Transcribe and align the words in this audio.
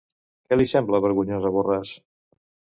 Què 0.47 0.57
li 0.57 0.67
sembla 0.71 1.03
vergonyós 1.05 1.47
a 1.51 1.53
Borràs? 1.59 1.95